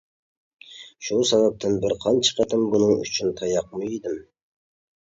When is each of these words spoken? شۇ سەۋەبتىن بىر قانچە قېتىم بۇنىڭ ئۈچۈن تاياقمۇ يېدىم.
شۇ 1.09 1.19
سەۋەبتىن 1.33 1.77
بىر 1.85 1.95
قانچە 2.07 2.35
قېتىم 2.41 2.67
بۇنىڭ 2.75 2.97
ئۈچۈن 3.07 3.39
تاياقمۇ 3.45 3.89
يېدىم. 3.95 4.21